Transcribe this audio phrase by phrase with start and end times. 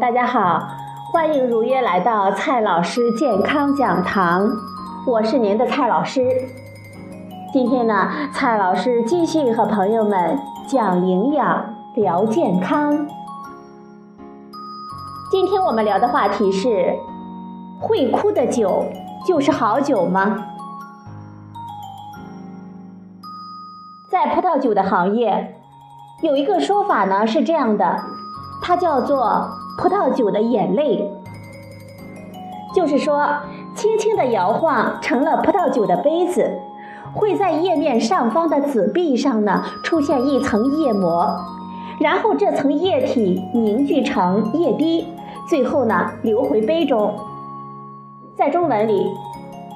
[0.00, 0.68] 大家好，
[1.12, 4.50] 欢迎如约来到蔡老师健康讲堂，
[5.06, 6.20] 我是您的蔡老师。
[7.52, 13.06] 今天呢，蔡老师继续和朋友们讲营养、聊健康。
[15.30, 16.92] 今天我们聊的话题是：
[17.80, 18.84] 会哭的酒
[19.24, 20.44] 就是好酒吗？
[24.10, 25.54] 在葡萄酒的行业，
[26.20, 28.00] 有一个说法呢是这样的，
[28.60, 31.10] 它叫做葡萄酒的眼泪，
[32.74, 33.28] 就是说，
[33.74, 36.58] 轻轻的摇晃成了葡萄酒的杯子，
[37.14, 41.38] 会在叶面上方的紫壁上呢出现一层液膜，
[42.00, 45.06] 然后这层液体凝聚成液滴，
[45.48, 47.14] 最后呢流回杯中。
[48.36, 49.06] 在中文里，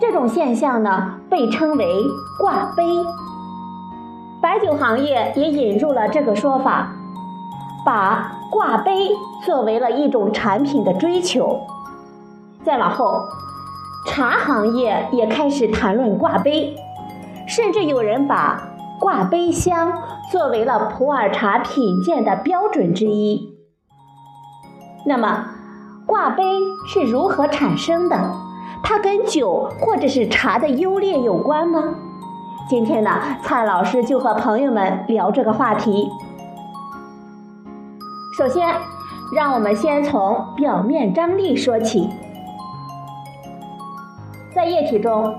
[0.00, 1.86] 这种现象呢被称为
[2.38, 2.84] 挂杯。
[4.40, 6.92] 白酒行业也引入了这个说法，
[7.86, 9.10] 把挂杯
[9.44, 11.60] 作为了一种产品的追求。
[12.64, 13.22] 再往后，
[14.08, 16.74] 茶行业也开始谈论挂杯，
[17.46, 18.60] 甚至有人把
[18.98, 19.92] 挂杯香
[20.32, 23.54] 作为了普洱茶品鉴的标准之一。
[25.04, 25.46] 那么，
[26.06, 26.42] 挂杯
[26.88, 28.32] 是如何产生的？
[28.82, 31.84] 它跟酒或者是茶的优劣有关吗？
[32.68, 33.10] 今天呢，
[33.44, 36.10] 蔡老师就和朋友们聊这个话题。
[38.36, 38.68] 首先，
[39.32, 42.10] 让我们先从表面张力说起。
[44.54, 45.34] 在液体中，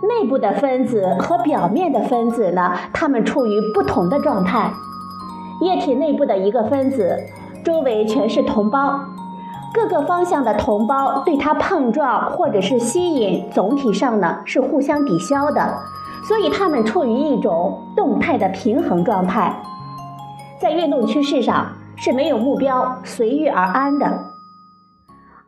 [0.00, 4.72] 内部的分子和表面的分子呢，它们处于不同的状态。
[5.60, 7.18] 液体内部的一个分子，
[7.62, 8.98] 周围全是同胞，
[9.74, 15.78] 各个方向的同胞对它碰撞或者是吸引，总体上呢是互相抵消的。
[16.26, 19.54] 所以它们处于一种动态的平衡状态，
[20.58, 21.66] 在运动趋势上
[21.96, 24.32] 是没有目标、随遇而安的。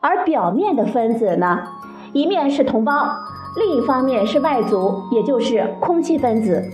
[0.01, 1.61] 而表面的分子呢，
[2.13, 3.17] 一面是同胞，
[3.57, 6.65] 另一方面是外族，也就是空气分子。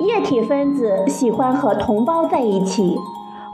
[0.00, 2.96] 液体分子喜欢和同胞在一起，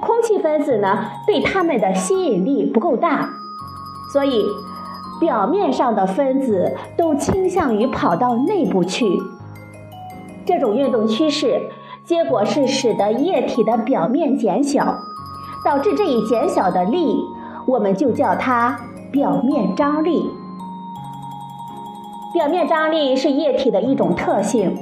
[0.00, 3.30] 空气分子呢对他们的吸引力不够大，
[4.12, 4.44] 所以
[5.20, 9.22] 表面上的分子都倾向于跑到内部去。
[10.44, 11.70] 这种运动趋势，
[12.04, 14.98] 结果是使得液体的表面减小，
[15.64, 17.24] 导致这一减小的力，
[17.66, 18.78] 我们就叫它
[19.10, 20.30] 表面张力。
[22.32, 24.76] 表面张力是液体的一种特性，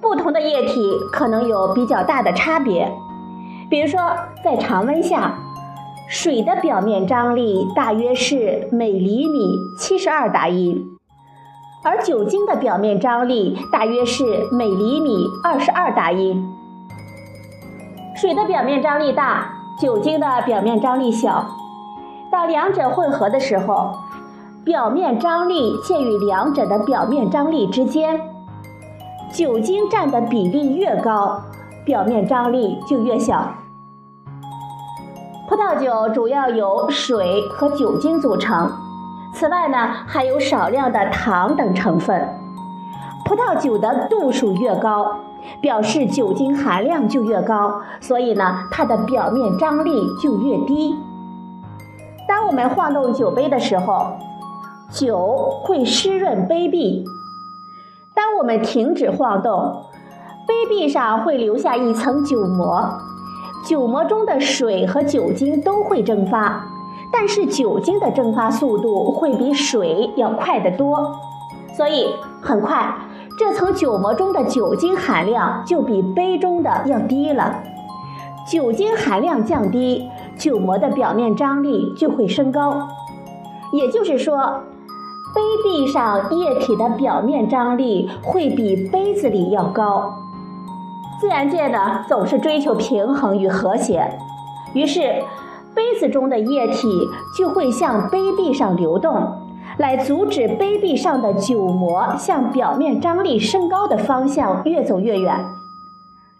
[0.00, 2.90] 不同的液体可能有比较大的差别。
[3.70, 4.00] 比如说，
[4.42, 5.38] 在常温下，
[6.08, 10.86] 水的表面张力大约是每厘米七十二达音。
[11.84, 16.42] 而酒精的表面张力大约是每厘米二十二达音。
[18.16, 21.46] 水的表面张力大，酒精的表面张力小。
[22.32, 23.92] 当两者混合的时候，
[24.64, 28.20] 表面张力介于两者的表面张力之间。
[29.32, 31.40] 酒精占的比例越高，
[31.84, 33.54] 表面张力就越小。
[35.48, 38.70] 葡萄酒主要由水和酒精组成。
[39.32, 42.28] 此外呢，还有少量的糖等成分。
[43.24, 45.17] 葡萄酒的度数越高，
[45.60, 50.94] 表示酒精含量就越高，所以呢，它的表面张力就越低。
[52.28, 54.12] 当我们晃动酒杯的时候，
[54.90, 57.04] 酒会湿润杯壁；
[58.14, 59.84] 当我们停止晃动，
[60.46, 62.84] 杯壁上会留下一层酒膜，
[63.66, 66.64] 酒膜中的水和酒精都会蒸发。
[67.10, 71.16] 但是酒精的蒸发速度会比水要快得多，
[71.72, 72.94] 所以很快
[73.38, 77.62] 这层酒膜中的酒精含量就比杯中的要低了。
[78.50, 82.88] 酒精含量降低，酒膜的表面张力就会升高。
[83.72, 84.36] 也就是说，
[85.34, 90.12] 杯壁上液体的表面张力会比杯子里要高。
[91.20, 94.18] 自然界呢总是追求平衡与和谐，
[94.74, 95.22] 于是。
[95.74, 96.88] 杯子中的液体
[97.36, 99.14] 就会向杯壁上流动，
[99.78, 105.46] 来阻止杯壁上的酒膜向表面张力升高的方向越走越远。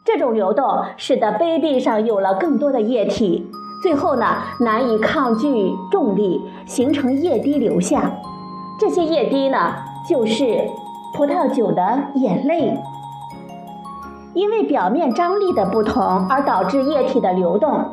[0.05, 0.64] 这种流动
[0.96, 3.50] 使得杯壁上有了更多的液体，
[3.82, 4.26] 最后呢
[4.61, 8.11] 难以抗拒重力，形成液滴流下。
[8.81, 9.75] 这些液滴呢
[10.08, 10.64] 就是
[11.14, 11.82] 葡萄酒的
[12.14, 12.76] 眼泪。
[14.34, 17.84] 因为表面张力的不同而导致液体的流动。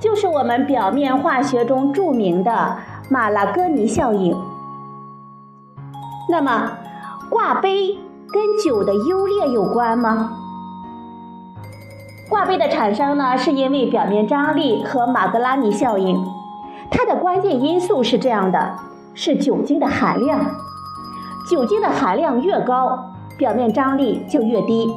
[0.00, 2.76] 就是我们表面化学中著名的
[3.10, 4.36] 马拉戈尼效应。
[6.30, 6.72] 那么，
[7.30, 7.98] 挂杯
[8.30, 10.32] 跟酒的优劣有关吗？
[12.28, 16.22] 挂杯的产生呢，是因为表面张力和马格拉尼效应。
[16.90, 18.76] 它的关键因素是这样的：
[19.14, 20.40] 是酒精的含量。
[21.50, 24.94] 酒精的含量越高，表面张力就越低，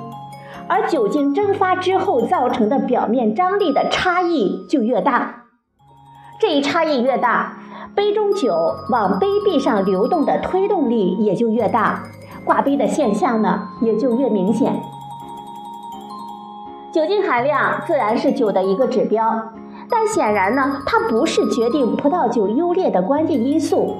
[0.67, 5.45] 而酒精蒸发之后造成的表面张力的差异就越大。
[6.41, 7.59] 这一差异越大，
[7.95, 12.03] 杯中酒往杯壁上流动的推动力也就越大，
[12.45, 14.81] 挂杯的现象呢也就越明显。
[16.91, 19.41] 酒精含量自然是酒的一个指标，
[19.89, 23.95] 但显然呢，它不是决定葡萄酒优劣的关键因素。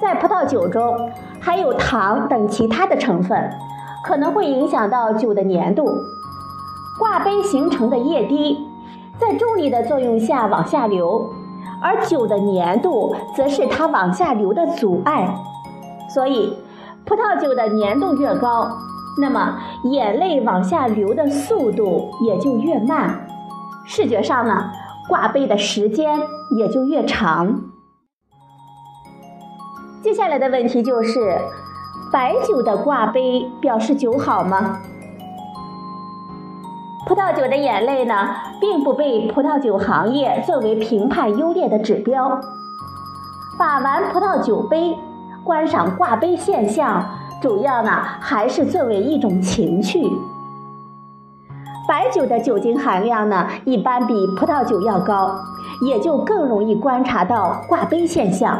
[0.00, 1.10] 在葡萄酒中，
[1.40, 3.50] 还有糖等其他的成分，
[4.04, 5.84] 可能会影响到酒的粘度。
[6.98, 8.66] 挂杯形成的液滴，
[9.18, 11.30] 在重力的作用下往下流，
[11.82, 15.34] 而酒的粘度则是它往下流的阻碍。
[16.12, 16.56] 所以，
[17.04, 18.70] 葡萄酒的粘度越高，
[19.20, 23.26] 那么眼泪往下流的速度也就越慢，
[23.86, 24.70] 视觉上呢，
[25.08, 26.18] 挂杯的时间
[26.56, 27.62] 也就越长。
[30.02, 31.38] 接下来的问题就是，
[32.12, 34.80] 白酒的挂杯表示酒好吗？
[37.10, 38.14] 葡萄酒的眼泪呢，
[38.60, 42.40] 并不被葡萄酒行业作为评判优劣的指标。
[43.58, 44.96] 把玩葡萄酒杯、
[45.42, 47.04] 观赏挂杯现象，
[47.42, 47.90] 主要呢
[48.20, 50.08] 还是作为一种情趣。
[51.88, 55.34] 白酒的酒精含量呢，一般比葡萄酒要高，
[55.84, 58.56] 也就更容易观察到挂杯现象。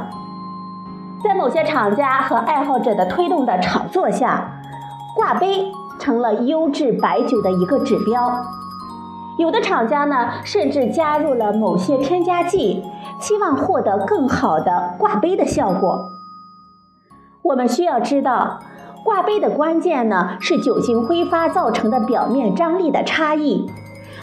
[1.23, 4.61] 在某些厂家和爱好者的推动的炒作下，
[5.15, 5.71] 挂杯
[6.01, 8.45] 成了优质白酒的一个指标。
[9.39, 12.83] 有的厂家呢，甚至加入了某些添加剂，
[13.21, 16.11] 期望获得更好的挂杯的效果。
[17.43, 18.59] 我们需要知道，
[19.03, 23.71] 挂杯的关键呢是酒精挥发造成的表面张力的差异，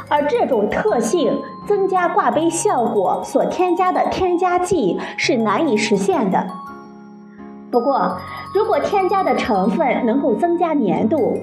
[0.08, 6.46] 而这种特性增加挂杯效果所添加的添加剂是难以实现的。
[7.72, 8.18] 不过，
[8.54, 11.38] 如果添加的成分能够增加粘度，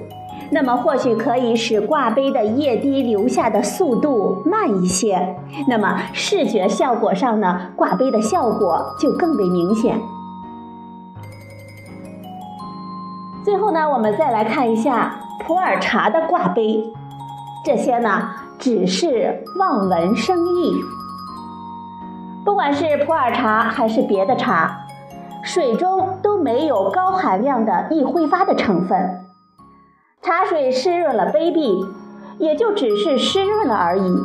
[0.50, 5.36] 那么或许可以使挂杯的液滴流下的速度慢一些。
[5.68, 10.00] 那么视觉效果上呢，挂杯的效果就更为明显。
[13.44, 15.16] 最后呢，我们再来看一下
[15.46, 16.92] 普洱茶的挂杯，
[17.64, 20.74] 这些呢只是望文生义。
[22.44, 24.80] 不管是普洱茶还是别的茶。
[25.46, 29.23] 水中都没有高含量的易挥发的成分，
[30.24, 31.84] 茶水湿润了杯壁，
[32.38, 34.16] 也就只是湿润了而已，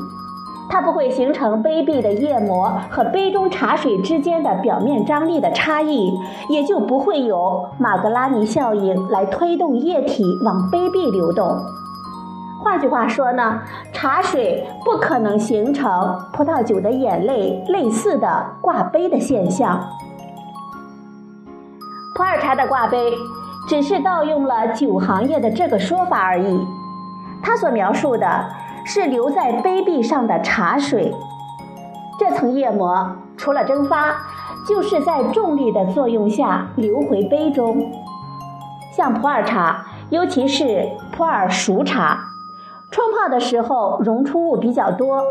[0.70, 6.18] 它不会形成杯壁的液膜和杯中茶水之间的表面张力的差异，
[6.50, 11.60] 也就不会有马格拉尼效应来推动液体往杯壁流动。
[12.64, 13.60] 换句话说呢，
[13.92, 19.82] 茶水不可能形成葡萄酒的眼泪类似的挂杯的现象。
[22.16, 23.14] 普洱茶的挂杯，
[23.68, 26.68] 只是盗用了酒行业的这个说法而已。
[27.42, 28.46] 它所描述的
[28.86, 31.14] 是留在杯壁上的茶水，
[32.20, 34.16] 这层液膜除了蒸发，
[34.68, 37.92] 就是在重力的作用下流回杯中。
[38.92, 42.20] 像普洱茶，尤其是普洱熟茶，
[42.92, 45.24] 冲泡的时候溶出物比较多，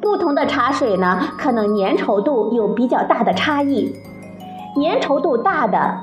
[0.00, 3.94] 不同的茶水呢，可能粘稠度有比较大的差异。
[4.76, 5.98] 粘稠度大的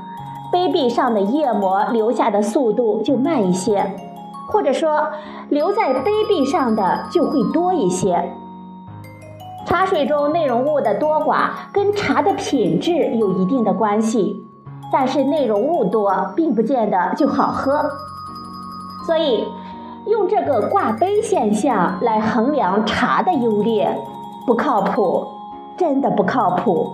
[0.51, 3.89] 杯壁上的液膜流下的速度就慢一些，
[4.47, 5.07] 或者说
[5.49, 8.33] 留在杯壁上的就会多一些。
[9.65, 14.45] 茶水中内容物的多寡跟茶的品质有一定的关系，
[14.91, 17.85] 但是内容物多并不见得就好喝。
[19.07, 19.47] 所以
[20.07, 23.97] 用这个挂杯现象来衡量茶的优劣
[24.45, 25.25] 不靠谱，
[25.77, 26.93] 真的不靠谱。